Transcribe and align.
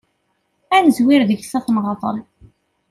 Ad 0.75 0.81
nezwir 0.85 1.21
deg-s 1.29 1.53
ad 1.57 1.63
t-neɣḍel. 1.65 2.17